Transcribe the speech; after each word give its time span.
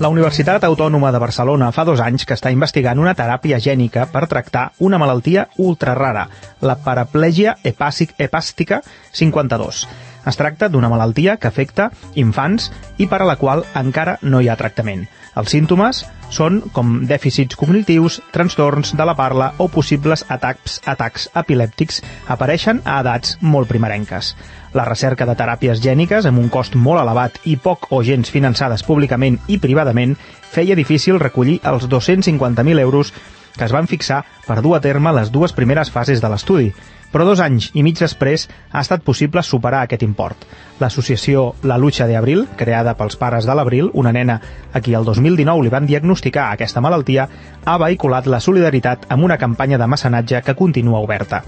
La 0.00 0.08
Universitat 0.08 0.64
Autònoma 0.64 1.10
de 1.12 1.18
Barcelona 1.20 1.66
fa 1.76 1.82
dos 1.84 2.00
anys 2.00 2.22
que 2.24 2.32
està 2.38 2.48
investigant 2.54 3.02
una 3.02 3.12
teràpia 3.18 3.58
gènica 3.60 4.06
per 4.08 4.22
tractar 4.30 4.62
una 4.88 4.96
malaltia 5.02 5.44
ultra 5.60 5.92
rara, 5.98 6.22
la 6.64 6.78
paraplegia 6.86 7.58
hepàstica 7.68 8.80
52. 9.12 9.84
Es 10.26 10.36
tracta 10.36 10.68
d'una 10.68 10.90
malaltia 10.92 11.36
que 11.40 11.48
afecta 11.48 11.90
infants 12.14 12.70
i 12.98 13.06
per 13.08 13.22
a 13.22 13.28
la 13.28 13.36
qual 13.40 13.64
encara 13.78 14.18
no 14.22 14.40
hi 14.40 14.50
ha 14.50 14.58
tractament. 14.60 15.06
Els 15.38 15.52
símptomes 15.54 16.02
són 16.30 16.60
com 16.74 17.04
dèficits 17.06 17.56
cognitius, 17.58 18.18
trastorns 18.34 18.92
de 18.98 19.06
la 19.06 19.14
parla 19.18 19.52
o 19.58 19.68
possibles 19.70 20.24
atacs, 20.28 20.80
atacs 20.90 21.28
epilèptics 21.38 22.00
apareixen 22.28 22.82
a 22.84 23.00
edats 23.04 23.36
molt 23.40 23.70
primerenques. 23.70 24.34
La 24.74 24.86
recerca 24.86 25.26
de 25.26 25.34
teràpies 25.38 25.82
gèniques 25.82 26.26
amb 26.26 26.38
un 26.42 26.48
cost 26.50 26.76
molt 26.78 27.02
elevat 27.02 27.40
i 27.50 27.56
poc 27.56 27.90
o 27.94 28.02
gens 28.06 28.30
finançades 28.30 28.86
públicament 28.86 29.40
i 29.48 29.58
privadament 29.58 30.16
feia 30.50 30.78
difícil 30.78 31.18
recollir 31.22 31.60
els 31.66 31.88
250.000 31.90 32.80
euros 32.80 33.14
que 33.56 33.66
es 33.66 33.74
van 33.74 33.88
fixar 33.90 34.22
per 34.46 34.60
dur 34.62 34.76
a 34.76 34.80
terme 34.80 35.12
les 35.12 35.30
dues 35.34 35.52
primeres 35.52 35.90
fases 35.90 36.22
de 36.22 36.30
l'estudi, 36.30 36.70
però 37.12 37.26
dos 37.26 37.40
anys 37.42 37.70
i 37.74 37.82
mig 37.86 37.98
després 37.98 38.46
ha 38.70 38.82
estat 38.84 39.02
possible 39.06 39.42
superar 39.42 39.82
aquest 39.84 40.04
import. 40.06 40.46
L'associació 40.80 41.54
La 41.62 41.78
Lucha 41.78 42.06
de 42.06 42.16
Abril, 42.16 42.46
creada 42.56 42.94
pels 42.98 43.18
pares 43.20 43.46
de 43.46 43.54
l'Abril, 43.54 43.90
una 43.94 44.12
nena 44.12 44.40
a 44.72 44.80
qui 44.80 44.94
el 44.94 45.04
2019 45.04 45.66
li 45.66 45.74
van 45.74 45.86
diagnosticar 45.90 46.50
aquesta 46.50 46.80
malaltia, 46.80 47.28
ha 47.64 47.78
vehiculat 47.82 48.26
la 48.26 48.40
solidaritat 48.40 49.06
amb 49.08 49.26
una 49.26 49.38
campanya 49.38 49.78
de 49.78 49.90
mecenatge 49.90 50.42
que 50.46 50.56
continua 50.56 51.02
oberta. 51.02 51.42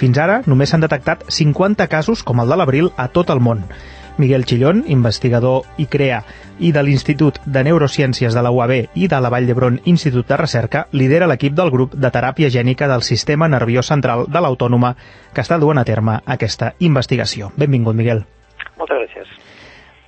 Fins 0.00 0.16
ara, 0.16 0.40
només 0.48 0.70
s'han 0.72 0.80
detectat 0.80 1.26
50 1.28 1.86
casos 1.92 2.22
com 2.24 2.40
el 2.40 2.48
de 2.48 2.56
l'abril 2.56 2.92
a 2.96 3.10
tot 3.12 3.30
el 3.34 3.42
món. 3.44 3.66
Miguel 4.18 4.44
Chillón, 4.44 4.84
investigador 4.86 5.68
i 5.78 5.86
CREA 5.86 6.22
i 6.60 6.72
de 6.72 6.82
l'Institut 6.82 7.38
de 7.46 7.62
Neurociències 7.64 8.34
de 8.34 8.42
la 8.42 8.50
UAB 8.50 8.72
i 8.94 9.08
de 9.08 9.20
la 9.20 9.30
Vall 9.32 9.46
d'Hebron 9.48 9.78
Institut 9.90 10.28
de 10.28 10.36
Recerca, 10.40 10.86
lidera 10.92 11.28
l'equip 11.30 11.54
del 11.56 11.70
grup 11.70 11.94
de 11.94 12.10
teràpia 12.12 12.50
gènica 12.50 12.88
del 12.90 13.02
Sistema 13.06 13.48
Nerviós 13.48 13.88
Central 13.92 14.26
de 14.28 14.42
l'Autònoma 14.42 14.94
que 15.34 15.44
està 15.44 15.58
duent 15.58 15.80
a 15.80 15.86
terme 15.88 16.18
aquesta 16.26 16.74
investigació. 16.80 17.52
Benvingut, 17.56 17.96
Miguel. 17.96 18.24
Moltes 18.76 19.00
gràcies. 19.04 19.32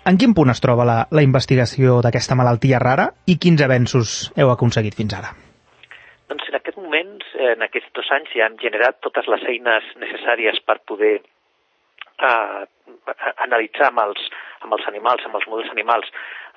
En 0.04 0.18
quin 0.18 0.34
punt 0.34 0.50
es 0.50 0.60
troba 0.60 0.84
la, 0.84 0.98
la 1.14 1.22
investigació 1.22 2.00
d'aquesta 2.02 2.34
malaltia 2.34 2.80
rara 2.82 3.12
i 3.30 3.38
quins 3.38 3.62
avenços 3.62 4.32
heu 4.36 4.50
aconseguit 4.50 4.96
fins 4.98 5.14
ara? 5.14 5.30
Doncs 6.32 6.48
en 6.50 6.56
aquest 6.58 6.78
moment, 6.80 7.20
en 7.52 7.62
aquests 7.62 7.92
dos 7.94 8.08
anys, 8.16 8.32
ja 8.34 8.48
hem 8.48 8.58
generat 8.58 8.98
totes 9.04 9.28
les 9.30 9.44
eines 9.52 9.86
necessàries 10.02 10.58
per 10.66 10.80
poder 10.90 11.20
eh, 12.28 12.64
analitzar 13.46 13.90
amb 13.90 14.02
els, 14.06 14.24
amb 14.62 14.76
els 14.78 14.88
animals, 14.90 15.26
amb 15.26 15.38
els 15.40 15.46
models 15.50 15.70
animals, 15.74 16.10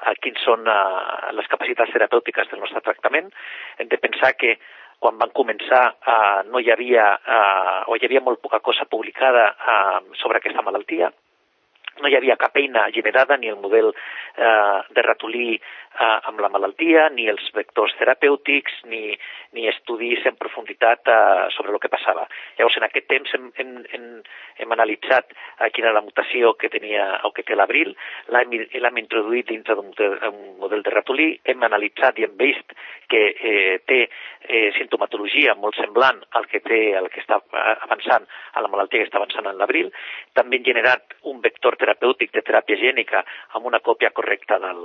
eh, 0.05 0.15
quins 0.21 0.41
són 0.45 0.65
eh, 0.69 1.35
les 1.37 1.51
capacitats 1.51 1.93
terapèutiques 1.95 2.49
del 2.51 2.63
nostre 2.63 2.83
tractament. 2.85 3.31
Hem 3.79 3.91
de 3.91 4.01
pensar 4.01 4.33
que 4.39 4.57
quan 4.99 5.19
van 5.21 5.33
començar 5.35 5.83
eh, 5.91 6.41
no 6.49 6.61
hi 6.61 6.71
havia, 6.73 7.11
eh, 7.15 7.79
o 7.91 7.97
hi 7.97 8.07
havia 8.07 8.23
molt 8.25 8.41
poca 8.41 8.61
cosa 8.63 8.87
publicada 8.89 9.49
eh, 9.53 9.99
sobre 10.21 10.41
aquesta 10.41 10.65
malaltia, 10.65 11.11
no 12.01 12.09
hi 12.09 12.15
havia 12.17 12.37
cap 12.39 12.55
eina 12.59 12.87
generada, 12.95 13.37
ni 13.37 13.49
el 13.51 13.59
model 13.61 13.91
eh, 13.91 14.79
de 14.95 15.03
ratolí 15.05 15.55
eh, 15.55 16.19
amb 16.29 16.41
la 16.43 16.49
malaltia, 16.51 17.07
ni 17.13 17.27
els 17.31 17.45
vectors 17.55 17.95
terapèutics, 17.99 18.81
ni, 18.91 19.15
ni 19.55 19.67
estudis 19.71 20.25
en 20.27 20.37
profunditat 20.39 21.07
eh, 21.07 21.47
sobre 21.55 21.73
el 21.73 21.79
que 21.83 21.91
passava. 21.91 22.27
Llavors, 22.57 22.77
en 22.79 22.87
aquest 22.87 23.07
temps 23.11 23.35
hem, 23.37 23.47
hem, 23.61 23.73
hem, 23.93 24.09
hem 24.63 24.75
analitzat 24.75 25.31
eh, 25.31 25.69
quina 25.71 25.89
era 25.91 25.99
la 25.99 26.05
mutació 26.05 26.55
que 26.59 26.71
tenia 26.73 27.07
o 27.27 27.31
que 27.35 27.45
té 27.47 27.55
l'abril, 27.55 27.95
l'hem 28.33 29.01
introduït 29.01 29.49
dintre 29.51 29.77
d'un 29.77 29.93
model 30.59 30.83
de 30.83 30.93
ratolí, 30.93 31.29
hem 31.45 31.63
analitzat 31.63 32.19
i 32.19 32.27
hem 32.27 32.35
vist 32.39 32.75
que 33.11 33.27
eh, 33.35 33.79
té 33.87 34.05
eh, 34.55 34.71
sintomatologia 34.77 35.55
molt 35.59 35.77
semblant 35.79 36.21
al 36.39 36.47
que 36.51 36.61
té 36.63 36.79
el 36.99 37.09
que 37.11 37.21
està 37.23 37.41
avançant 37.87 38.25
a 38.53 38.63
la 38.63 38.71
malaltia 38.71 39.03
que 39.03 39.09
està 39.09 39.19
avançant 39.19 39.49
en 39.51 39.59
l'abril. 39.59 39.91
També 40.37 40.59
hem 40.59 40.67
generat 40.67 41.17
un 41.31 41.41
vector 41.43 41.77
terapèutic 41.81 42.33
de 42.35 42.43
teràpia 42.45 42.79
gènica 42.79 43.25
amb 43.57 43.67
una 43.67 43.81
còpia 43.83 44.13
correcta 44.15 44.59
del, 44.63 44.81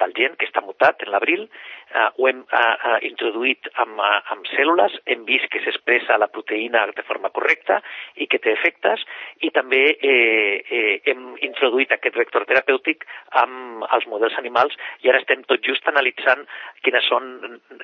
del 0.00 0.12
gen 0.16 0.36
que 0.36 0.48
està 0.48 0.62
mutat 0.64 1.02
en 1.04 1.12
l'abril. 1.14 1.46
Uh, 1.86 2.08
ho 2.18 2.28
hem 2.28 2.42
uh, 2.44 2.58
uh, 2.58 2.96
introduït 3.06 3.68
amb, 3.82 4.00
uh, 4.02 4.18
amb 4.34 4.48
cèl·lules, 4.52 4.96
hem 5.12 5.22
vist 5.28 5.48
que 5.52 5.62
s'expressa 5.64 6.18
la 6.20 6.28
proteïna 6.32 6.84
de 6.96 7.04
forma 7.06 7.30
correcta 7.34 7.78
i 8.20 8.26
que 8.30 8.40
té 8.42 8.52
efectes, 8.52 9.04
i 9.46 9.50
també 9.54 9.82
eh, 9.94 10.60
eh, 10.60 10.94
hem 11.10 11.36
introduït 11.46 11.92
aquest 11.94 12.16
vector 12.18 12.46
terapèutic 12.48 13.04
amb 13.42 13.86
els 13.94 14.06
models 14.10 14.36
animals 14.40 14.76
i 15.04 15.10
ara 15.10 15.20
estem 15.22 15.44
tot 15.48 15.62
just 15.64 15.86
analitzant 15.88 16.44
quines 16.84 17.06
són 17.08 17.28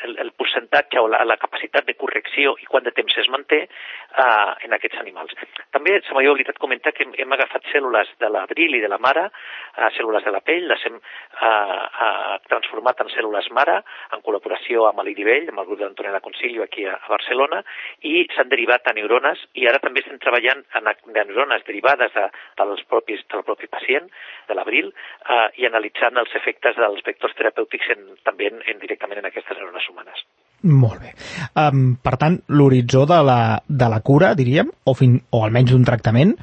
el, 0.06 0.16
el 0.25 0.32
percentatge 0.38 1.00
o 1.00 1.09
la, 1.12 1.22
la 1.28 1.38
capacitat 1.41 1.87
de 1.88 1.97
correcció 1.99 2.55
i 2.62 2.69
quant 2.71 2.84
de 2.87 2.93
temps 2.97 3.16
es 3.22 3.28
manté 3.33 3.62
uh, 3.66 4.53
en 4.65 4.77
aquests 4.77 5.00
animals. 5.03 5.34
També 5.75 5.99
se 6.03 6.15
m'havia 6.15 6.33
oblidat 6.34 6.60
comentar 6.62 6.93
que 6.97 7.06
hem, 7.06 7.15
hem 7.19 7.37
agafat 7.37 7.66
cèl·lules 7.72 8.10
de 8.22 8.31
l'abril 8.33 8.77
i 8.77 8.83
de 8.83 8.91
la 8.91 9.00
mare, 9.03 9.28
uh, 9.28 9.88
cèl·lules 9.97 10.25
de 10.27 10.34
la 10.34 10.43
pell, 10.44 10.69
les 10.71 10.87
hem 10.88 10.99
uh, 10.99 11.47
uh, 11.47 12.37
transformat 12.49 13.05
en 13.05 13.12
cèl·lules 13.15 13.50
mare 13.56 13.78
en 14.12 14.25
col·laboració 14.27 14.88
amb 14.88 15.05
l'Idivell, 15.06 15.49
amb 15.53 15.62
el 15.62 15.69
grup 15.71 15.83
d'Antonella 15.83 16.22
Concilio 16.25 16.66
aquí 16.66 16.87
a, 16.87 16.97
a 16.99 17.12
Barcelona, 17.12 17.62
i 18.09 18.27
s'han 18.34 18.50
derivat 18.53 18.89
a 18.89 18.97
neurones 18.97 19.43
i 19.59 19.66
ara 19.71 19.83
també 19.83 20.03
estem 20.03 20.21
treballant 20.22 20.65
en, 20.78 20.93
en 20.93 21.19
neurones 21.19 21.66
derivades 21.69 22.15
de, 22.16 22.28
dels 22.60 22.87
propis, 22.91 23.22
del 23.33 23.47
propi 23.47 23.71
pacient, 23.72 24.09
de 24.49 24.59
l'abril, 24.59 24.93
uh, 24.93 25.49
i 25.59 25.69
analitzant 25.69 26.19
els 26.21 26.34
efectes 26.39 26.78
dels 26.78 27.04
vectors 27.06 27.37
terapèutics 27.39 27.93
en, 27.97 28.09
també 28.27 28.50
en, 28.53 28.62
en, 28.66 28.81
directament 28.83 29.22
en 29.22 29.31
aquestes 29.31 29.59
neurones 29.59 29.89
humanes. 29.93 30.27
Molt 30.62 31.00
bé. 31.02 31.12
Um, 31.58 31.96
per 31.98 32.14
tant, 32.20 32.38
l'horitzó 32.54 33.02
de, 33.10 33.18
la, 33.26 33.40
de 33.66 33.88
la 33.90 34.00
cura, 34.06 34.32
diríem, 34.38 34.70
o, 34.86 34.94
fin, 34.94 35.16
o 35.34 35.42
almenys 35.42 35.72
d'un 35.74 35.86
tractament, 35.86 36.36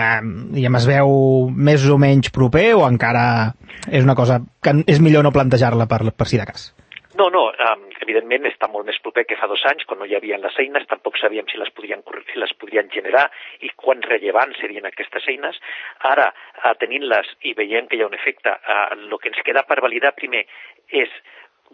um, 0.00 0.30
diguem, 0.54 0.78
es 0.80 0.86
veu 0.88 1.10
més 1.52 1.84
o 1.84 1.98
menys 2.00 2.32
proper 2.32 2.70
o 2.78 2.86
encara 2.88 3.24
és 3.90 4.04
una 4.06 4.16
cosa 4.16 4.40
que 4.64 4.78
és 4.88 5.00
millor 5.04 5.26
no 5.26 5.34
plantejar-la 5.34 5.88
per, 5.90 6.06
per 6.16 6.28
si 6.30 6.40
de 6.40 6.46
cas? 6.48 6.70
No, 7.20 7.26
no, 7.28 7.42
um, 7.50 7.82
evidentment 8.00 8.46
està 8.48 8.68
molt 8.70 8.86
més 8.88 8.96
proper 9.04 9.26
que 9.28 9.36
fa 9.36 9.48
dos 9.50 9.60
anys, 9.68 9.84
quan 9.84 9.98
no 10.00 10.06
hi 10.08 10.14
havia 10.16 10.38
les 10.40 10.56
eines, 10.62 10.86
tampoc 10.88 11.18
sabíem 11.20 11.48
si 11.50 11.58
les 11.60 11.68
podien, 11.76 12.00
si 12.30 12.40
les 12.40 12.54
podien 12.56 12.88
generar 12.94 13.26
i 13.66 13.68
quan 13.76 14.00
rellevants 14.06 14.56
serien 14.62 14.88
aquestes 14.88 15.26
eines. 15.28 15.58
Ara, 16.12 16.30
uh, 16.62 16.72
tenint-les 16.80 17.34
i 17.50 17.52
veient 17.58 17.90
que 17.90 17.98
hi 17.98 18.06
ha 18.06 18.08
un 18.08 18.16
efecte, 18.16 18.56
uh, 18.56 18.86
el 18.96 19.20
que 19.20 19.34
ens 19.34 19.44
queda 19.44 19.66
per 19.68 19.82
validar 19.84 20.14
primer 20.16 20.46
és 21.02 21.12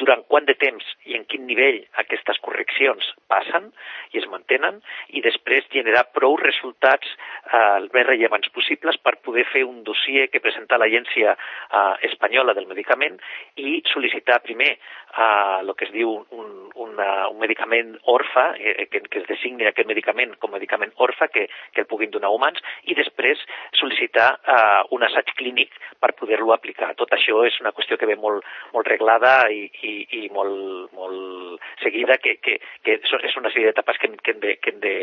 durant 0.01 0.23
quant 0.29 0.47
de 0.49 0.55
temps 0.61 0.85
i 1.09 1.17
en 1.17 1.25
quin 1.31 1.47
nivell 1.49 1.79
aquestes 2.03 2.39
correccions 2.45 3.09
passen 3.31 3.71
i 4.13 4.21
es 4.21 4.29
mantenen 4.33 4.81
i 5.17 5.23
després 5.25 5.69
generar 5.73 6.05
prou 6.17 6.37
resultats 6.41 7.09
eh, 7.09 7.63
el 7.79 7.89
més 7.95 8.07
rellevants 8.09 8.53
possibles 8.55 8.99
per 9.03 9.17
poder 9.27 9.47
fer 9.53 9.65
un 9.65 9.83
dossier 9.89 10.29
que 10.33 10.43
presenta 10.45 10.79
l'Agència 10.81 11.35
eh, 11.37 11.95
Espanyola 12.11 12.55
del 12.59 12.69
Medicament 12.71 13.19
i 13.57 13.81
sol·licitar 13.93 14.43
primer 14.45 14.73
eh, 15.17 15.61
el 15.61 15.73
que 15.75 15.87
es 15.89 15.93
diu 15.95 16.13
un, 16.13 16.51
una, 16.75 17.29
un 17.29 17.39
medicament 17.41 17.95
orfa, 18.13 18.51
eh, 18.59 18.87
que, 18.91 19.01
que 19.09 19.23
es 19.23 19.29
designi 19.29 19.67
aquest 19.69 19.89
medicament 19.89 20.37
com 20.41 20.53
medicament 20.53 20.93
orfa 21.03 21.29
que, 21.33 21.47
que 21.73 21.85
el 21.85 21.89
puguin 21.91 22.13
donar 22.15 22.33
humans 22.35 22.61
i 22.85 22.97
després 22.99 23.41
sol·licitar 23.81 24.29
eh, 24.37 24.83
un 24.97 25.07
assaig 25.07 25.33
clínic 25.39 25.75
per 26.01 26.13
poder-lo 26.19 26.53
aplicar. 26.55 26.93
Tot 27.01 27.13
això 27.17 27.43
és 27.49 27.59
una 27.63 27.73
qüestió 27.77 27.99
que 28.01 28.09
ve 28.09 28.19
molt, 28.21 28.45
molt 28.75 28.89
reglada 28.91 29.49
i, 29.53 29.67
i, 29.83 29.86
i 30.21 30.27
molt, 30.35 30.93
molt 30.97 31.63
seguida, 31.83 32.19
que, 32.23 32.37
que, 32.43 32.59
que 32.85 32.99
és 33.01 33.39
una 33.41 33.53
sèrie 33.53 33.71
d'etapes 33.71 34.01
que, 34.03 34.13
que 34.23 34.35
hem 34.35 34.43
de, 34.43 34.57
que 34.63 34.75
hem 34.75 34.83
de, 34.83 34.97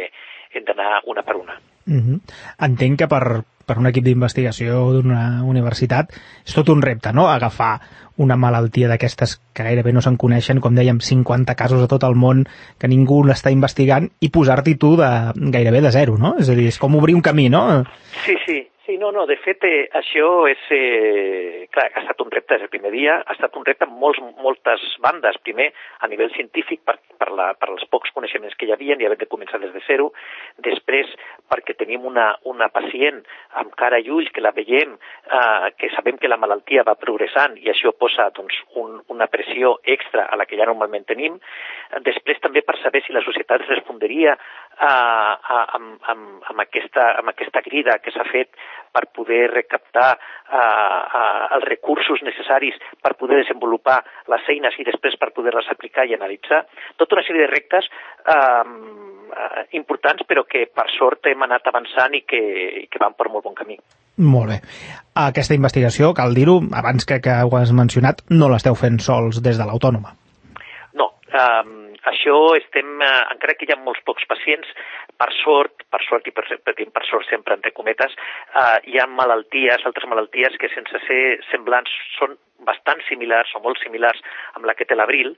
hem 0.53 0.67
d'anar 0.67 1.01
una 1.09 1.23
per 1.23 1.35
una. 1.39 1.59
Mm 1.85 1.99
-hmm. 1.99 2.19
Entenc 2.67 2.99
que 2.99 3.07
per, 3.07 3.43
per 3.65 3.77
un 3.77 3.87
equip 3.87 4.03
d'investigació 4.03 4.91
d'una 4.93 5.43
universitat 5.43 6.13
és 6.45 6.53
tot 6.53 6.69
un 6.69 6.81
repte, 6.81 7.13
no?, 7.13 7.27
agafar 7.27 7.79
una 8.17 8.35
malaltia 8.37 8.87
d'aquestes 8.87 9.39
que 9.53 9.63
gairebé 9.63 9.91
no 9.93 10.01
se'n 10.01 10.17
coneixen, 10.17 10.59
com 10.61 10.75
dèiem, 10.75 10.99
50 10.99 11.55
casos 11.55 11.81
a 11.81 11.87
tot 11.87 12.03
el 12.03 12.15
món 12.15 12.45
que 12.77 12.87
ningú 12.87 13.23
l'està 13.25 13.51
investigant 13.51 14.11
i 14.19 14.29
posar-t'hi 14.29 14.75
tu 14.75 14.95
de, 14.95 15.09
gairebé 15.35 15.81
de 15.81 15.91
zero, 15.91 16.17
no? 16.17 16.35
És 16.39 16.49
a 16.49 16.53
dir, 16.53 16.67
és 16.67 16.77
com 16.77 16.95
obrir 16.95 17.15
un 17.15 17.21
camí, 17.21 17.49
no? 17.49 17.83
Sí, 18.25 18.35
sí, 18.45 18.67
Sí, 18.85 18.97
no, 18.97 19.13
no, 19.13 19.23
de 19.25 19.37
fet, 19.39 19.63
eh, 19.63 19.85
això 19.95 20.43
és... 20.51 20.63
Eh, 20.75 21.67
clar, 21.71 21.85
ha 21.95 22.01
estat 22.01 22.19
un 22.19 22.31
repte 22.33 22.57
des 22.57 22.65
del 22.65 22.71
primer 22.73 22.89
dia, 22.91 23.13
ha 23.23 23.31
estat 23.31 23.53
un 23.55 23.63
repte 23.63 23.85
amb 23.87 23.95
molts, 23.95 24.19
moltes 24.43 24.81
bandes. 24.99 25.37
Primer, 25.47 25.69
a 26.03 26.09
nivell 26.11 26.33
científic, 26.35 26.81
per, 26.83 26.97
per, 27.15 27.29
la, 27.31 27.45
per 27.55 27.69
els 27.71 27.85
pocs 27.87 28.11
coneixements 28.11 28.57
que 28.59 28.67
hi 28.67 28.73
havia, 28.75 28.97
i 28.99 29.07
haver 29.07 29.21
de 29.21 29.29
començar 29.31 29.61
des 29.63 29.71
de 29.71 29.79
zero. 29.87 30.09
Després, 30.67 31.13
perquè 31.47 31.77
tenim 31.79 32.03
una, 32.09 32.33
una 32.51 32.67
pacient 32.75 33.21
amb 33.61 33.71
cara 33.79 34.01
i 34.03 34.11
ulls, 34.11 34.27
que 34.35 34.43
la 34.43 34.51
veiem, 34.51 34.97
eh, 35.31 35.71
que 35.79 35.93
sabem 35.95 36.19
que 36.19 36.27
la 36.27 36.41
malaltia 36.43 36.83
va 36.83 36.99
progressant, 36.99 37.55
i 37.63 37.71
això 37.71 37.95
posa 37.95 38.27
doncs, 38.35 38.59
un, 38.83 38.99
una 39.15 39.29
pressió 39.31 39.77
extra 39.95 40.27
a 40.27 40.35
la 40.35 40.43
que 40.43 40.59
ja 40.59 40.67
normalment 40.67 41.07
tenim. 41.07 41.39
Després, 42.03 42.43
també 42.43 42.67
per 42.67 42.75
saber 42.83 43.05
si 43.07 43.15
la 43.15 43.23
societat 43.23 43.63
respondria 43.71 44.35
a, 44.77 44.93
a, 45.37 45.59
amb, 45.77 45.97
amb, 46.09 46.43
amb, 46.49 46.63
aquesta, 46.65 47.09
amb 47.19 47.33
aquesta 47.33 47.61
crida 47.65 47.99
que 48.03 48.13
s'ha 48.13 48.25
fet 48.29 48.53
per 48.93 49.07
poder 49.15 49.47
recaptar 49.51 50.09
a, 50.13 50.61
a, 50.61 51.23
els 51.57 51.65
recursos 51.69 52.21
necessaris 52.25 52.77
per 53.01 53.15
poder 53.19 53.41
desenvolupar 53.41 54.01
les 54.33 54.49
eines 54.53 54.77
i 54.79 54.87
després 54.87 55.17
per 55.19 55.33
poder-les 55.35 55.69
aplicar 55.73 56.05
i 56.05 56.15
analitzar. 56.17 56.63
Tota 56.97 57.17
una 57.17 57.25
sèrie 57.25 57.45
de 57.45 57.51
rectes 57.51 57.89
eh, 57.89 58.63
importants 59.79 60.25
però 60.29 60.45
que 60.49 60.65
per 60.69 60.87
sort 60.93 61.29
hem 61.31 61.45
anat 61.45 61.67
avançant 61.71 62.13
i 62.17 62.23
que, 62.27 62.41
i 62.83 62.87
que 62.89 63.01
van 63.01 63.17
per 63.17 63.29
molt 63.33 63.47
bon 63.47 63.57
camí. 63.57 63.79
Molt 64.21 64.51
bé. 64.51 64.59
Aquesta 65.17 65.57
investigació, 65.57 66.11
cal 66.13 66.35
dir-ho, 66.37 66.59
abans 66.77 67.05
que, 67.09 67.17
que 67.23 67.33
ho 67.33 67.55
has 67.57 67.73
mencionat, 67.73 68.21
no 68.29 68.49
l'esteu 68.51 68.77
fent 68.77 68.99
sols 69.01 69.41
des 69.45 69.57
de 69.57 69.65
l'autònoma. 69.65 70.13
No, 70.99 71.09
um, 71.33 71.73
això 72.11 72.35
estem, 72.57 72.95
eh, 73.01 73.11
encara 73.33 73.55
que 73.57 73.67
hi 73.67 73.73
ha 73.73 73.79
molts 73.79 74.03
pocs 74.07 74.25
pacients, 74.29 74.69
per 75.17 75.29
sort, 75.39 75.85
per 75.89 76.01
sort 76.07 76.27
i 76.27 76.33
per, 76.35 76.45
per, 76.65 76.75
per 76.75 77.05
sort 77.09 77.29
sempre 77.29 77.55
entre 77.57 77.71
cometes, 77.71 78.15
eh, 78.61 78.79
hi 78.91 78.99
ha 78.99 79.07
malalties, 79.07 79.85
altres 79.85 80.09
malalties 80.09 80.57
que 80.59 80.71
sense 80.75 81.03
ser 81.07 81.21
semblants 81.51 81.93
són 82.17 82.37
bastant 82.63 83.01
similars 83.09 83.51
o 83.57 83.61
molt 83.63 83.79
similars 83.83 84.21
amb 84.55 84.65
la 84.67 84.75
que 84.77 84.87
té 84.87 84.95
l'Abril 84.95 85.33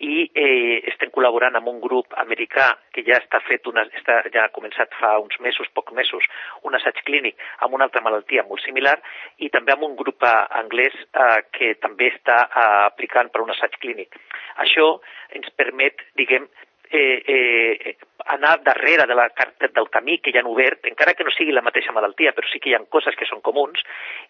i 0.00 0.30
eh, 0.32 0.80
estem 0.88 1.10
col·laborant 1.12 1.58
amb 1.58 1.68
un 1.68 1.80
grup 1.82 2.14
americà 2.22 2.70
que 2.94 3.04
ja 3.06 3.18
està 3.20 3.40
fet 3.44 3.68
una, 3.68 3.84
està, 3.98 4.20
ja 4.32 4.46
ha 4.46 4.54
començat 4.54 4.94
fa 5.00 5.12
uns 5.20 5.36
mesos, 5.44 5.68
pocs 5.76 5.92
mesos, 5.96 6.24
un 6.64 6.76
assaig 6.78 7.02
clínic 7.04 7.36
amb 7.60 7.76
una 7.76 7.88
altra 7.88 8.02
malaltia 8.04 8.46
molt 8.48 8.64
similar 8.64 8.96
i 9.44 9.50
també 9.52 9.76
amb 9.76 9.84
un 9.90 9.98
grup 10.00 10.24
eh, 10.24 10.32
anglès 10.62 10.96
eh, 10.96 11.42
que 11.52 11.74
també 11.84 12.10
està 12.14 12.40
eh, 12.46 12.66
aplicant 12.88 13.28
per 13.32 13.44
un 13.44 13.52
assaig 13.52 13.76
clínic. 13.84 14.16
Això 14.64 14.88
ens 15.36 15.52
permet, 15.60 16.00
diguem, 16.16 16.48
eh, 16.90 17.22
eh, 17.26 17.96
anar 18.26 18.60
darrere 18.62 19.06
de 19.06 19.14
la, 19.14 19.28
del 19.60 19.88
camí 19.90 20.18
que 20.18 20.32
ja 20.32 20.40
han 20.42 20.50
obert, 20.50 20.84
encara 20.90 21.14
que 21.14 21.24
no 21.24 21.32
sigui 21.34 21.54
la 21.54 21.64
mateixa 21.64 21.94
malaltia, 21.94 22.34
però 22.36 22.48
sí 22.50 22.60
que 22.60 22.70
hi 22.70 22.76
ha 22.76 22.82
coses 22.92 23.16
que 23.18 23.28
són 23.28 23.42
comuns 23.46 23.82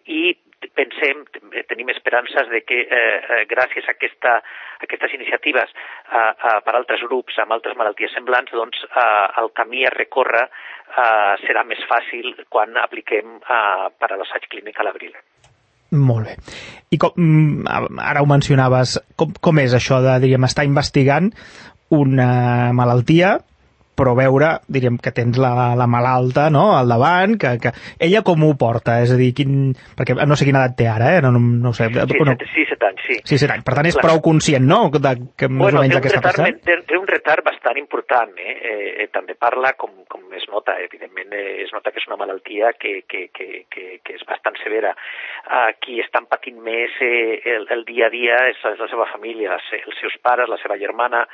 i 0.09 0.33
pensem, 0.77 1.25
tenim 1.69 1.89
esperances 1.93 2.49
de 2.51 2.61
que 2.65 2.83
eh, 2.85 2.93
eh, 2.93 3.41
gràcies 3.49 3.87
a, 3.87 3.95
aquesta, 3.97 4.37
a 4.41 4.85
aquestes 4.85 5.17
iniciatives 5.17 5.73
eh, 5.73 6.17
eh, 6.17 6.57
per 6.65 6.75
altres 6.77 7.03
grups 7.09 7.39
amb 7.41 7.57
altres 7.57 7.77
malalties 7.77 8.13
semblants, 8.15 8.53
doncs 8.53 8.85
eh, 8.87 9.41
el 9.41 9.51
camí 9.57 9.85
a 9.85 9.93
recórrer 9.95 10.45
eh, 10.47 11.33
serà 11.47 11.65
més 11.67 11.81
fàcil 11.89 12.35
quan 12.49 12.77
apliquem 12.81 13.37
eh, 13.41 13.89
per 13.97 14.11
a 14.11 14.21
l'assaig 14.21 14.49
clínic 14.53 14.79
a 14.79 14.87
l'abril. 14.87 15.17
Molt 15.91 16.29
bé. 16.29 16.37
I 16.95 16.97
com, 17.01 17.11
mm, 17.19 17.97
ara 17.99 18.21
ho 18.23 18.27
mencionaves, 18.29 18.95
com, 19.19 19.33
com 19.43 19.59
és 19.59 19.73
això 19.75 19.99
de, 20.03 20.13
diríem, 20.23 20.45
estar 20.47 20.63
investigant 20.63 21.33
una 21.95 22.71
malaltia 22.73 23.37
però 24.01 24.13
veure, 24.17 24.55
diríem, 24.71 24.97
que 25.03 25.13
tens 25.13 25.37
la, 25.41 25.73
la 25.77 25.87
malalta 25.89 26.47
no? 26.53 26.71
al 26.77 26.89
davant, 26.89 27.35
que, 27.39 27.53
que 27.61 27.73
ella 28.01 28.23
com 28.25 28.47
ho 28.47 28.53
porta? 28.57 28.97
És 29.03 29.13
a 29.13 29.17
dir, 29.19 29.29
quin... 29.37 29.75
perquè 29.97 30.15
no 30.17 30.37
sé 30.39 30.47
quina 30.47 30.63
edat 30.63 30.77
té 30.79 30.87
ara, 30.89 31.11
eh? 31.17 31.21
no, 31.21 31.33
no, 31.35 31.41
no 31.41 31.69
ho 31.69 31.77
sé. 31.77 31.89
Sí, 31.91 32.23
no. 32.25 32.35
sí, 32.53 32.65
set 32.69 32.85
anys, 32.87 33.03
sí. 33.05 33.19
Sí, 33.33 33.37
set 33.41 33.53
anys. 33.53 33.65
Per 33.67 33.75
tant, 33.77 33.89
és 33.91 33.97
Clar. 33.97 34.07
prou 34.07 34.23
conscient, 34.25 34.65
no?, 34.65 34.81
de 34.95 35.13
que 35.37 35.51
més 35.51 35.67
bueno, 35.67 35.83
o 35.83 35.85
menys 35.85 36.09
està 36.09 36.23
passant. 36.23 36.61
Té, 36.65 36.79
té 36.87 36.97
un 36.97 37.07
retard 37.09 37.45
bastant 37.45 37.77
important, 37.81 38.33
eh? 38.39 38.57
eh 38.71 39.07
també 39.11 39.35
parla, 39.35 39.73
com, 39.77 39.91
com 40.09 40.23
es 40.37 40.47
nota, 40.49 40.77
evidentment, 40.81 41.33
eh, 41.35 41.61
es 41.65 41.73
nota 41.75 41.91
que 41.91 41.99
és 42.01 42.07
una 42.07 42.19
malaltia 42.21 42.71
que, 42.79 43.01
que, 43.09 43.27
que, 43.35 43.65
que, 43.69 43.87
que 44.05 44.15
és 44.17 44.23
bastant 44.27 44.57
severa. 44.63 44.95
Uh, 45.41 45.73
qui 45.81 45.97
estan 45.99 46.27
patint 46.29 46.59
més 46.63 46.93
eh, 47.01 47.41
el, 47.55 47.65
el 47.73 47.81
dia 47.87 48.07
a 48.07 48.13
dia 48.13 48.37
és, 48.51 48.59
és 48.71 48.79
la 48.79 48.87
seva 48.91 49.07
família, 49.11 49.57
els 49.57 49.97
seus 49.99 50.15
pares, 50.23 50.49
la 50.49 50.59
seva 50.61 50.77
germana, 50.79 51.25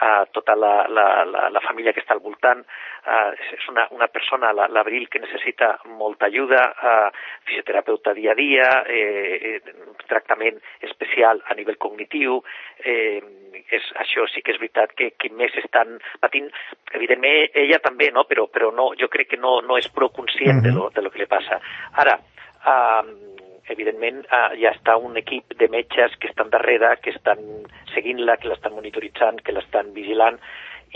uh, 0.00 0.24
tota 0.32 0.54
la, 0.56 0.86
la, 0.88 1.24
la, 1.24 1.48
la 1.54 1.62
família 1.64 1.92
que 1.92 2.02
està 2.02 2.14
al 2.16 2.22
voltant, 2.24 2.62
uh, 2.62 3.30
és 3.56 3.68
una, 3.72 3.86
una 3.94 4.08
persona, 4.12 4.52
l'Abril, 4.52 5.08
que 5.08 5.22
necessita 5.22 5.74
molta 5.98 6.26
ajuda, 6.26 6.62
uh, 6.72 7.08
fisioterapeuta 7.48 8.14
dia 8.16 8.32
a 8.32 8.38
dia, 8.38 8.68
eh, 8.88 9.60
tractament 10.08 10.58
especial 10.80 11.42
a 11.46 11.54
nivell 11.58 11.78
cognitiu, 11.80 12.40
eh, 12.84 13.20
és, 13.68 13.90
això 14.00 14.26
sí 14.32 14.42
que 14.42 14.54
és 14.54 14.60
veritat 14.60 14.94
que, 14.96 15.10
que 15.20 15.30
més 15.34 15.54
estan 15.60 15.98
patint, 16.22 16.48
evidentment 16.96 17.56
ella 17.58 17.80
també, 17.84 18.10
no? 18.14 18.24
però, 18.28 18.46
però 18.52 18.70
no, 18.74 18.90
jo 18.98 19.10
crec 19.12 19.34
que 19.34 19.40
no, 19.40 19.58
no 19.64 19.78
és 19.80 19.90
prou 19.92 20.12
conscient 20.14 20.58
uh 20.58 20.62
-huh. 20.62 20.68
de, 20.68 20.76
lo, 20.76 20.90
de 20.94 21.02
lo 21.02 21.10
que 21.10 21.18
li 21.22 21.26
passa. 21.26 21.60
Ara, 21.92 22.18
uh, 22.64 23.37
evidentment 23.74 24.24
eh, 24.24 24.60
ja 24.62 24.72
està 24.74 24.96
un 24.96 25.16
equip 25.20 25.56
de 25.60 25.68
metges 25.72 26.16
que 26.20 26.30
estan 26.30 26.50
darrere, 26.50 26.96
que 27.02 27.14
estan 27.14 27.38
seguint-la, 27.94 28.38
que 28.40 28.50
l'estan 28.50 28.74
monitoritzant, 28.76 29.40
que 29.44 29.54
l'estan 29.56 29.92
vigilant 29.96 30.38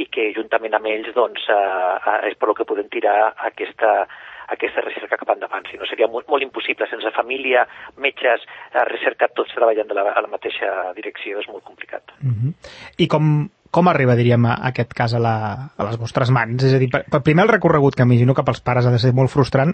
i 0.01 0.07
que 0.09 0.31
juntament 0.37 0.75
amb 0.77 0.89
ells 0.89 1.13
doncs, 1.17 1.45
eh, 1.53 2.19
és 2.31 2.37
per 2.41 2.55
que 2.57 2.69
podem 2.69 2.89
tirar 2.93 3.33
aquesta, 3.51 4.07
aquesta 4.55 4.85
recerca 4.85 5.19
cap 5.21 5.35
endavant. 5.35 5.67
Si 5.69 5.79
no, 5.81 5.89
seria 5.89 6.09
molt, 6.09 6.29
molt 6.33 6.45
impossible. 6.45 6.89
Sense 6.91 7.13
família, 7.17 7.67
metges, 7.97 8.45
eh, 8.73 8.85
recerca, 8.89 9.29
tots 9.37 9.55
treballant 9.57 9.89
de 9.89 9.99
la, 9.99 10.09
a 10.13 10.25
la 10.25 10.33
mateixa 10.33 10.93
direcció, 10.97 11.41
és 11.41 11.49
molt 11.49 11.65
complicat. 11.65 12.15
Uh 12.21 12.33
-huh. 12.33 12.55
I 12.99 13.09
com, 13.09 13.49
com 13.73 13.89
arriba, 13.89 14.17
diríem, 14.19 14.45
a 14.47 14.59
aquest 14.69 14.93
cas 14.97 15.17
a, 15.17 15.21
la, 15.23 15.37
a 15.73 15.89
les 15.89 15.99
vostres 16.01 16.31
mans? 16.35 16.63
És 16.69 16.77
a 16.77 16.81
dir, 16.83 16.91
per, 16.93 17.05
per 17.11 17.23
primer 17.25 17.47
el 17.47 17.55
recorregut 17.55 17.97
que 17.97 18.07
m'imagino 18.07 18.37
que 18.37 18.45
pels 18.47 18.61
pares 18.65 18.87
ha 18.87 18.93
de 18.95 19.01
ser 19.03 19.15
molt 19.17 19.33
frustrant 19.33 19.73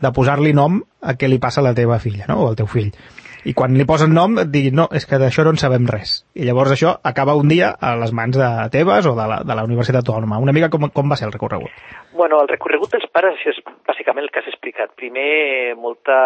de 0.00 0.12
posar-li 0.16 0.54
nom 0.56 0.80
a 1.02 1.16
què 1.18 1.28
li 1.28 1.40
passa 1.42 1.60
a 1.60 1.66
la 1.66 1.74
teva 1.76 1.98
filla, 2.02 2.30
no?, 2.30 2.44
o 2.44 2.52
al 2.52 2.60
teu 2.60 2.70
fill 2.70 2.94
i 3.48 3.54
quan 3.56 3.76
li 3.76 3.86
posen 3.88 4.12
nom 4.12 4.38
et 4.42 4.50
diguin 4.52 4.76
no, 4.80 4.86
és 4.92 5.06
que 5.08 5.18
d'això 5.20 5.44
no 5.46 5.54
en 5.54 5.60
sabem 5.60 5.86
res. 5.88 6.20
I 6.36 6.44
llavors 6.48 6.74
això 6.74 6.92
acaba 7.10 7.36
un 7.38 7.48
dia 7.48 7.70
a 7.72 7.94
les 8.00 8.12
mans 8.16 8.36
de 8.36 8.50
teves 8.74 9.08
o 9.08 9.14
de 9.16 9.26
la, 9.32 9.40
de 9.46 9.56
la 9.56 9.64
Universitat 9.68 10.02
Autònoma. 10.02 10.40
Una 10.44 10.54
mica 10.56 10.70
com, 10.72 10.88
com 10.92 11.12
va 11.12 11.16
ser 11.16 11.28
el 11.30 11.34
recorregut? 11.36 11.72
Bueno, 12.16 12.42
el 12.44 12.50
recorregut 12.52 12.92
dels 12.96 13.08
pares 13.14 13.40
és 13.48 13.60
bàsicament 13.88 14.26
el 14.26 14.34
que 14.34 14.42
has 14.42 14.50
explicat. 14.52 14.92
Primer, 15.00 15.76
molta 15.80 16.18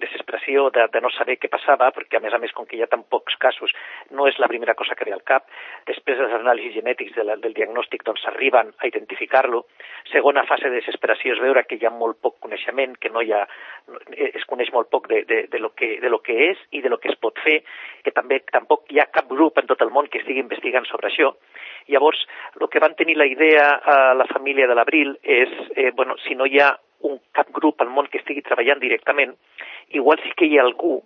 desesperació 0.00 0.68
de, 0.74 0.86
de 0.92 1.00
no 1.02 1.10
saber 1.14 1.36
què 1.40 1.50
passava, 1.52 1.90
perquè 1.94 2.18
a 2.18 2.22
més 2.24 2.34
a 2.34 2.40
més, 2.42 2.52
com 2.56 2.66
que 2.68 2.76
hi 2.76 2.82
ha 2.84 2.90
tan 2.90 3.04
pocs 3.10 3.36
casos, 3.42 3.72
no 4.10 4.26
és 4.30 4.38
la 4.42 4.48
primera 4.50 4.74
cosa 4.78 4.94
que 4.94 5.06
ve 5.08 5.14
al 5.14 5.24
cap. 5.26 5.46
Després 5.88 6.18
dels 6.20 6.34
anàlisis 6.38 6.76
genètics 6.78 7.16
de 7.16 7.26
la, 7.26 7.36
del 7.42 7.56
diagnòstic 7.56 8.04
doncs 8.06 8.24
s'arriben 8.24 8.72
a 8.78 8.90
identificar-lo. 8.90 9.64
Segona 10.12 10.46
fase 10.48 10.70
de 10.70 10.80
desesperació 10.80 11.34
és 11.34 11.42
veure 11.42 11.64
que 11.66 11.78
hi 11.80 11.86
ha 11.86 11.94
molt 11.94 12.20
poc 12.22 12.38
coneixement, 12.44 12.96
que 13.00 13.12
no 13.12 13.22
hi 13.22 13.32
ha, 13.34 13.42
es 14.16 14.46
coneix 14.50 14.72
molt 14.74 14.90
poc 14.92 15.08
de, 15.12 15.22
de, 15.28 15.42
de, 15.52 15.62
lo 15.62 15.72
que, 15.74 15.96
de 16.02 16.12
lo 16.12 16.22
que 16.24 16.38
és 16.50 16.62
i 16.70 16.82
de 16.84 16.92
lo 16.92 17.00
que 17.02 17.12
es 17.12 17.20
pot 17.20 17.38
fer, 17.44 17.60
que 18.04 18.14
també 18.14 18.42
tampoc 18.52 18.90
hi 18.92 19.00
ha 19.00 19.10
cap 19.12 19.28
grup 19.30 19.58
en 19.58 19.68
tot 19.70 19.82
el 19.82 19.92
món 19.94 20.10
que 20.10 20.22
estigui 20.22 20.42
investigant 20.44 20.86
sobre 20.88 21.10
això. 21.10 21.32
Llavors, 21.92 22.24
el 22.60 22.68
que 22.70 22.82
van 22.82 22.96
tenir 22.98 23.16
la 23.16 23.28
idea 23.30 23.68
a 23.78 24.14
la 24.14 24.26
família 24.32 24.66
de 24.66 24.74
l'Abril 24.74 25.16
és, 25.22 25.52
eh, 25.76 25.92
bueno, 25.94 26.16
si 26.26 26.34
no 26.34 26.46
hi 26.46 26.58
ha 26.60 26.72
un, 27.00 27.18
cap 27.36 27.50
grup 27.52 27.82
al 27.82 27.92
món 27.92 28.08
que 28.10 28.22
estigui 28.22 28.44
treballant 28.46 28.80
directament, 28.80 29.34
igual 29.92 30.20
sí 30.24 30.32
que 30.36 30.48
hi 30.48 30.58
ha 30.58 30.64
algú 30.64 31.02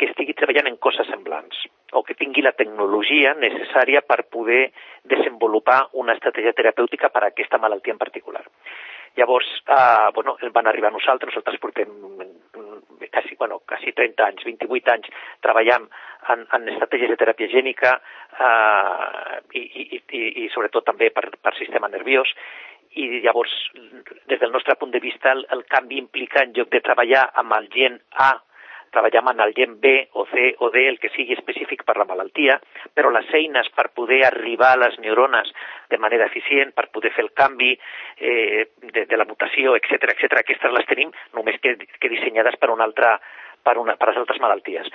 que 0.00 0.08
estigui 0.08 0.32
treballant 0.32 0.70
en 0.70 0.78
coses 0.80 1.08
semblants 1.12 1.66
o 1.92 2.02
que 2.06 2.16
tingui 2.16 2.44
la 2.44 2.54
tecnologia 2.56 3.34
necessària 3.36 4.00
per 4.00 4.22
poder 4.32 4.70
desenvolupar 5.04 5.80
una 6.00 6.14
estratègia 6.16 6.54
terapèutica 6.56 7.10
per 7.12 7.24
a 7.24 7.32
aquesta 7.32 7.58
malaltia 7.58 7.92
en 7.92 8.00
particular. 8.00 8.44
Llavors, 9.18 9.48
eh, 9.66 10.08
bueno, 10.14 10.36
van 10.52 10.66
arribar 10.70 10.92
nosaltres, 10.92 11.34
nosaltres 11.34 11.60
portem 11.60 11.90
quasi, 13.10 13.34
bueno, 13.34 13.60
quasi 13.66 13.92
30 13.92 14.24
anys, 14.24 14.44
28 14.44 14.92
anys 14.92 15.08
treballant 15.42 15.88
en, 16.32 16.46
en 16.46 16.68
estratègies 16.72 17.10
de 17.10 17.18
teràpia 17.20 17.50
gènica 17.50 17.96
eh, 17.98 19.40
i, 19.58 19.62
i, 19.64 20.00
i, 20.00 20.22
i 20.44 20.48
sobretot 20.54 20.86
també 20.86 21.10
per, 21.10 21.26
per 21.42 21.56
sistema 21.58 21.90
nerviós 21.90 22.30
i 22.98 23.20
llavors, 23.22 23.52
des 24.26 24.40
del 24.40 24.52
nostre 24.52 24.74
punt 24.76 24.90
de 24.90 25.00
vista, 25.00 25.32
el, 25.32 25.44
el 25.50 25.64
canvi 25.70 25.98
implica, 25.98 26.42
en 26.42 26.54
lloc 26.56 26.70
de 26.72 26.82
treballar 26.82 27.28
amb 27.42 27.54
el 27.58 27.68
gen 27.72 28.00
A, 28.18 28.32
treballar 28.90 29.22
amb 29.22 29.42
el 29.44 29.54
gen 29.54 29.76
B 29.80 29.92
o 30.18 30.26
C 30.26 30.48
o 30.58 30.70
D, 30.74 30.82
el 30.88 30.98
que 30.98 31.12
sigui 31.14 31.36
específic 31.36 31.84
per 31.86 31.96
la 32.00 32.08
malaltia, 32.08 32.58
però 32.94 33.12
les 33.14 33.28
eines 33.38 33.70
per 33.76 33.90
poder 33.94 34.24
arribar 34.26 34.72
a 34.74 34.80
les 34.84 34.98
neurones 34.98 35.52
de 35.90 35.98
manera 35.98 36.26
eficient, 36.26 36.74
per 36.74 36.88
poder 36.90 37.14
fer 37.14 37.24
el 37.24 37.32
canvi 37.32 37.76
eh, 38.18 38.66
de, 38.82 39.06
de 39.06 39.20
la 39.20 39.28
mutació, 39.28 39.76
etc 39.78 40.10
etc, 40.16 40.40
aquestes 40.42 40.74
les 40.74 40.90
tenim 40.90 41.14
només 41.38 41.60
que, 41.62 41.76
que 41.78 42.12
dissenyades 42.12 42.58
per 42.58 42.74
una 42.74 42.88
altra 42.90 43.18
per, 43.62 43.78
una, 43.78 43.96
per 44.00 44.10
les 44.10 44.22
altres 44.22 44.40
malalties. 44.42 44.88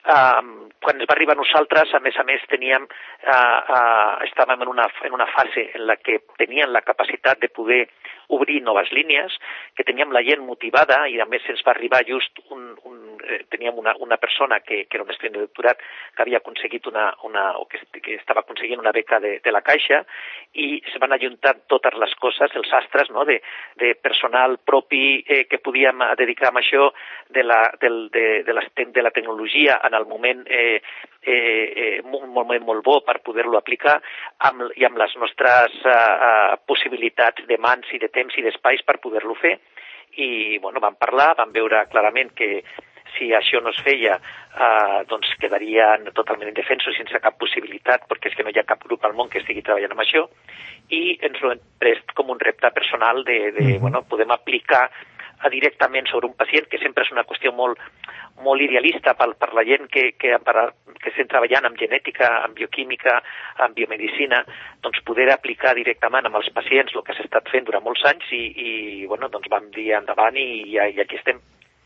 Um, 0.00 0.70
quan 0.80 0.96
es 0.96 1.08
va 1.08 1.12
arribar 1.12 1.34
a 1.36 1.40
nosaltres, 1.42 1.92
a 1.92 2.00
més 2.00 2.16
a 2.16 2.24
més, 2.24 2.44
teníem, 2.48 2.86
uh, 2.88 3.58
uh, 3.76 4.14
estàvem 4.24 4.62
en 4.64 4.70
una, 4.72 4.86
en 5.04 5.12
una 5.12 5.26
fase 5.34 5.66
en 5.74 5.84
la 5.90 5.98
que 6.00 6.22
teníem 6.40 6.72
la 6.72 6.80
capacitat 6.86 7.42
de 7.42 7.50
poder 7.52 7.82
obrir 8.30 8.62
noves 8.62 8.90
línies, 8.92 9.34
que 9.76 9.84
teníem 9.84 10.14
la 10.14 10.22
gent 10.24 10.42
motivada 10.46 11.02
i 11.10 11.18
a 11.20 11.26
més 11.28 11.44
ens 11.50 11.62
va 11.66 11.74
arribar 11.74 12.00
just 12.06 12.38
un, 12.54 12.70
un 12.86 13.18
eh, 13.26 13.42
teníem 13.50 13.76
una, 13.78 13.94
una 13.98 14.16
persona 14.22 14.60
que, 14.60 14.84
que 14.86 14.96
era 14.96 15.04
un 15.04 15.10
estudiant 15.10 15.36
de 15.36 15.44
doctorat 15.44 15.82
que 16.14 16.22
havia 16.22 16.38
aconseguit 16.40 16.86
una, 16.86 17.10
una 17.26 17.44
o 17.58 17.66
que, 17.70 17.82
que 17.98 18.14
estava 18.14 18.44
aconseguint 18.44 18.80
una 18.80 18.94
beca 18.94 19.20
de, 19.20 19.38
de 19.44 19.52
la 19.52 19.62
Caixa 19.66 20.02
i 20.54 20.80
se 20.92 21.02
van 21.02 21.12
ajuntar 21.16 21.56
totes 21.70 21.98
les 21.98 22.14
coses, 22.22 22.54
els 22.54 22.72
astres, 22.80 23.10
no? 23.10 23.26
de, 23.26 23.40
de 23.82 23.94
personal 23.98 24.58
propi 24.64 25.20
eh, 25.26 25.44
que 25.50 25.58
podíem 25.58 26.02
dedicar 26.18 26.54
a 26.54 26.58
això, 26.62 26.90
de 27.30 27.44
la, 27.44 27.60
del, 27.82 28.08
de, 28.14 28.42
de, 28.46 28.54
la, 28.54 28.64
de 28.70 29.02
la 29.02 29.14
tecnologia 29.14 29.80
en 29.90 29.98
el 29.98 30.06
moment 30.08 30.46
eh, 30.46 30.80
eh, 31.22 31.66
eh, 31.82 31.94
un 32.06 32.32
moment 32.32 32.64
molt 32.64 32.84
bo 32.86 33.00
per 33.06 33.18
poder-lo 33.26 33.58
aplicar 33.58 33.98
amb, 34.48 34.70
i 34.78 34.86
amb 34.88 34.98
les 35.02 35.16
nostres 35.20 35.76
eh, 35.84 35.96
eh, 36.30 36.58
possibilitats 36.70 37.46
de 37.50 37.58
mans 37.58 37.90
i 37.92 38.00
de 38.02 38.08
temps 38.14 38.38
i 38.38 38.46
d'espais 38.46 38.86
per 38.86 39.00
poder-lo 39.02 39.36
fer 39.42 39.58
i 40.18 40.58
bueno, 40.58 40.80
vam 40.82 40.96
parlar, 40.98 41.34
vam 41.38 41.52
veure 41.54 41.84
clarament 41.90 42.32
que 42.34 42.62
si 43.16 43.30
això 43.34 43.60
no 43.62 43.72
es 43.74 43.80
feia, 43.82 44.16
eh, 44.54 44.98
doncs 45.10 45.32
quedarien 45.42 46.06
totalment 46.14 46.50
indefensos 46.50 46.96
sense 46.96 47.20
cap 47.22 47.38
possibilitat, 47.42 48.06
perquè 48.10 48.30
és 48.30 48.36
que 48.38 48.46
no 48.46 48.52
hi 48.54 48.60
ha 48.60 48.66
cap 48.68 48.82
grup 48.86 49.04
al 49.04 49.16
món 49.18 49.30
que 49.30 49.40
estigui 49.42 49.64
treballant 49.66 49.94
amb 49.96 50.04
això, 50.04 50.26
i 50.94 51.18
ens 51.26 51.42
ho 51.42 51.52
hem 51.52 51.62
pres 51.82 52.02
com 52.14 52.30
un 52.34 52.40
repte 52.42 52.70
personal 52.76 53.24
de, 53.24 53.38
de 53.50 53.62
mm 53.62 53.70
-hmm. 53.70 53.80
bueno, 53.80 54.02
podem 54.02 54.30
aplicar 54.30 54.90
directament 55.48 56.08
sobre 56.10 56.28
un 56.28 56.34
pacient, 56.36 56.66
que 56.68 56.80
sempre 56.82 57.06
és 57.06 57.12
una 57.14 57.24
qüestió 57.24 57.52
molt, 57.56 57.80
molt 58.44 58.60
idealista 58.60 59.14
per, 59.16 59.32
per 59.40 59.52
la 59.56 59.64
gent 59.64 59.88
que, 59.92 60.10
que, 60.20 60.36
per, 60.44 60.66
que 61.00 61.12
estem 61.12 61.30
treballant 61.30 61.68
amb 61.68 61.80
genètica, 61.80 62.28
amb 62.44 62.58
bioquímica, 62.58 63.20
amb 63.64 63.78
biomedicina, 63.78 64.42
doncs 64.84 65.00
poder 65.06 65.30
aplicar 65.32 65.72
directament 65.78 66.28
amb 66.28 66.40
els 66.40 66.50
pacients 66.56 66.92
el 66.94 67.06
que 67.06 67.16
s'ha 67.16 67.24
estat 67.28 67.48
fent 67.52 67.64
durant 67.68 67.84
molts 67.86 68.04
anys 68.10 68.28
i, 68.36 68.42
i 68.66 68.70
bueno, 69.06 69.32
doncs 69.32 69.48
vam 69.52 69.70
dir 69.74 69.92
endavant 69.96 70.36
i, 70.36 70.50
i, 70.74 70.76
i 70.76 71.00
aquí 71.00 71.16
estem. 71.20 71.40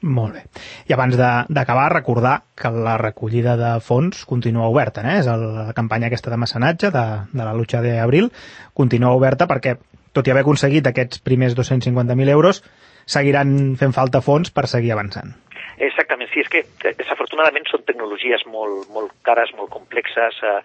Molt 0.04 0.34
bé. 0.36 0.42
I 0.84 0.92
abans 0.92 1.16
d'acabar, 1.16 1.86
recordar 1.94 2.34
que 2.58 2.68
la 2.68 2.98
recollida 3.00 3.54
de 3.56 3.70
fons 3.80 4.26
continua 4.28 4.68
oberta, 4.68 5.00
eh? 5.00 5.20
És 5.22 5.28
el, 5.32 5.46
la 5.56 5.72
campanya 5.76 6.10
aquesta 6.10 6.32
de 6.32 6.38
mecenatge 6.42 6.90
de, 6.92 7.04
de 7.32 7.46
la 7.46 7.54
lucha 7.56 7.80
d'Abril 7.80 8.28
continua 8.76 9.14
oberta 9.16 9.48
perquè, 9.48 9.78
tot 10.14 10.26
i 10.26 10.32
haver 10.34 10.44
aconseguit 10.46 10.86
aquests 10.90 11.20
primers 11.26 11.56
250.000 11.58 12.34
euros, 12.36 12.62
seguiran 13.04 13.74
fent 13.80 13.92
falta 13.96 14.22
fons 14.24 14.54
per 14.54 14.68
seguir 14.70 14.94
avançant. 14.94 15.34
Exactament, 15.82 16.30
sí, 16.30 16.44
és 16.44 16.50
que 16.52 16.62
desafortunadament 17.00 17.66
són 17.70 17.82
tecnologies 17.88 18.44
molt, 18.46 18.88
molt 18.94 19.14
cares, 19.26 19.50
molt 19.58 19.72
complexes. 19.74 20.38
Eh, 20.42 20.60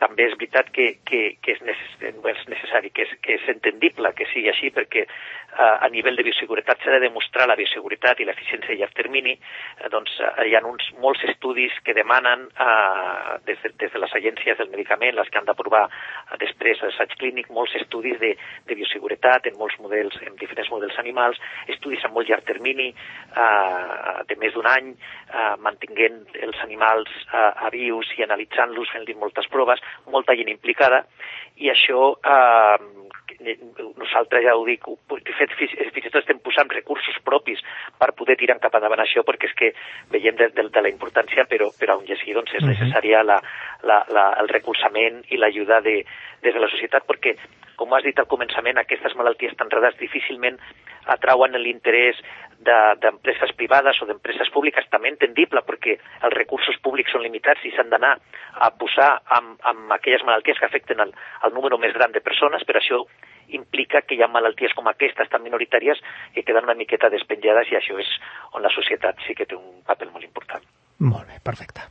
també 0.00 0.28
és 0.28 0.36
veritat 0.38 0.70
que, 0.74 0.94
que, 1.04 1.22
que 1.44 1.56
és, 1.56 1.60
necess 1.66 2.04
és 2.04 2.44
necessari, 2.48 2.90
que 2.94 3.04
és, 3.04 3.12
que 3.24 3.36
és 3.36 3.48
entendible 3.52 4.12
que 4.16 4.28
sigui 4.32 4.48
així, 4.52 4.70
perquè 4.74 5.04
eh, 5.04 5.86
a 5.86 5.88
nivell 5.92 6.16
de 6.16 6.24
bioseguretat 6.26 6.80
s'ha 6.82 6.94
de 6.96 7.02
demostrar 7.06 7.46
la 7.48 7.58
bioseguretat 7.58 8.20
i 8.20 8.28
l'eficiència 8.28 8.74
a 8.74 8.78
llarg 8.80 8.96
termini. 8.96 9.36
Eh, 9.36 9.90
doncs 9.92 10.16
eh, 10.20 10.48
hi 10.48 10.56
ha 10.56 10.62
uns, 10.66 10.88
molts 11.04 11.24
estudis 11.28 11.76
que 11.84 11.96
demanen 11.96 12.48
eh, 12.48 13.36
des, 13.46 13.60
de, 13.62 13.74
des 13.84 13.92
de 13.92 14.02
les 14.02 14.16
agències 14.20 14.58
del 14.58 14.72
medicament, 14.72 15.16
les 15.18 15.30
que 15.30 15.40
han 15.40 15.48
d'aprovar 15.48 15.84
eh, 15.90 16.40
després 16.42 16.82
l'assaig 16.82 17.14
clínic, 17.20 17.50
molts 17.52 17.76
estudis 17.80 18.18
de, 18.22 18.34
de 18.68 18.78
bioseguretat 18.80 19.50
en 19.50 19.58
molts 19.60 19.76
models, 19.84 20.16
en 20.24 20.40
diferents 20.40 20.72
models 20.72 20.98
animals, 21.04 21.40
estudis 21.68 22.04
a 22.04 22.12
molt 22.14 22.30
llarg 22.30 22.48
termini, 22.48 22.90
eh, 22.90 24.24
de 24.28 24.40
més 24.40 24.53
d'un 24.54 24.68
any, 24.70 24.92
eh, 24.94 25.54
mantinguent 25.64 26.22
els 26.46 26.60
animals 26.64 27.10
eh, 27.26 27.66
a 27.66 27.70
vius 27.74 28.10
i 28.18 28.26
analitzant-los, 28.26 28.92
fent-li 28.94 29.16
moltes 29.18 29.50
proves, 29.52 29.82
molta 30.10 30.36
gent 30.38 30.52
implicada, 30.52 31.04
i 31.62 31.70
això 31.70 32.14
eh, 32.18 33.04
nosaltres 33.98 34.44
ja 34.44 34.54
ho 34.56 34.64
dic, 34.66 34.86
de 35.26 35.34
fet 35.38 35.52
fins, 35.58 35.74
fins 35.94 36.06
i 36.06 36.10
tot 36.10 36.22
estem 36.22 36.40
posant 36.44 36.70
recursos 36.72 37.16
propis 37.24 37.60
per 37.98 38.12
poder 38.18 38.36
tirar 38.40 38.58
cap 38.62 38.76
endavant 38.78 39.02
això, 39.04 39.24
perquè 39.26 39.50
és 39.50 39.56
que 39.58 39.72
veiem 40.12 40.38
de, 40.38 40.50
de, 40.54 40.66
de 40.72 40.84
la 40.84 40.92
importància, 40.92 41.46
però, 41.50 41.70
però 41.78 41.98
on 42.00 42.06
ja 42.08 42.18
sigui 42.20 42.36
doncs, 42.36 42.54
és 42.56 42.64
necessària 42.66 43.24
la, 43.26 43.40
la, 43.82 44.00
la, 44.14 44.30
el 44.42 44.50
recolzament 44.52 45.22
i 45.30 45.40
l'ajuda 45.40 45.80
de, 45.84 46.00
des 46.44 46.54
de 46.54 46.62
la 46.62 46.70
societat, 46.72 47.06
perquè 47.08 47.36
com 47.76 47.92
has 47.94 48.04
dit 48.06 48.18
al 48.18 48.30
començament, 48.30 48.78
aquestes 48.78 49.16
malalties 49.18 49.56
tan 49.58 49.70
rares 49.72 49.96
difícilment 49.98 50.60
atrauen 51.06 51.56
l'interès 51.60 52.20
d'empreses 52.64 53.50
de, 53.50 53.56
privades 53.58 54.00
o 54.00 54.06
d'empreses 54.08 54.48
públiques, 54.54 54.86
també 54.90 55.10
entendible, 55.10 55.60
perquè 55.66 55.98
els 55.98 56.36
recursos 56.36 56.78
públics 56.84 57.12
són 57.12 57.24
limitats 57.26 57.64
i 57.64 57.72
s'han 57.74 57.90
d'anar 57.92 58.14
a 58.54 58.70
posar 58.78 59.10
amb, 59.36 59.58
amb 59.62 59.92
aquelles 59.96 60.24
malalties 60.24 60.58
que 60.58 60.68
afecten 60.68 61.02
el, 61.04 61.12
el 61.44 61.54
número 61.54 61.78
més 61.78 61.92
gran 61.92 62.14
de 62.14 62.24
persones, 62.24 62.64
per 62.64 62.78
això 62.80 63.02
implica 63.58 64.02
que 64.02 64.16
hi 64.16 64.22
ha 64.24 64.30
malalties 64.32 64.72
com 64.76 64.88
aquestes 64.88 65.28
tan 65.28 65.44
minoritàries 65.44 66.00
que 66.32 66.46
queden 66.46 66.70
una 66.70 66.78
miqueta 66.78 67.12
despenjades 67.12 67.70
i 67.72 67.80
això 67.80 67.98
és 68.00 68.14
on 68.52 68.64
la 68.64 68.72
societat 68.72 69.20
sí 69.26 69.36
que 69.36 69.46
té 69.50 69.58
un 69.58 69.84
paper 69.84 70.10
molt 70.10 70.24
important. 70.24 70.73
Molt 70.98 71.26
bé, 71.26 71.40
perfecte. 71.42 71.82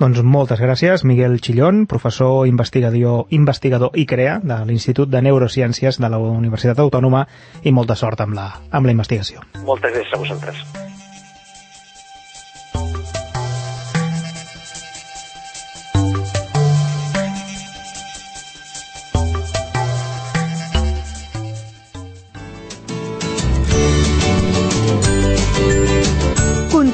Doncs 0.00 0.22
moltes 0.26 0.60
gràcies, 0.60 1.04
Miguel 1.06 1.38
Chillón, 1.40 1.86
professor 1.86 2.46
investigador, 2.48 3.26
investigador 3.30 3.94
i 3.94 4.06
CREA 4.08 4.38
de 4.42 4.58
l'Institut 4.66 5.10
de 5.12 5.22
Neurociències 5.22 6.00
de 6.02 6.10
la 6.12 6.18
Universitat 6.18 6.80
Autònoma 6.82 7.26
i 7.62 7.72
molta 7.72 7.96
sort 7.96 8.24
amb 8.24 8.36
la, 8.38 8.48
amb 8.70 8.88
la 8.88 8.96
investigació. 8.96 9.44
Moltes 9.62 9.94
gràcies 9.94 10.16
a 10.16 10.24
vosaltres. 10.24 10.91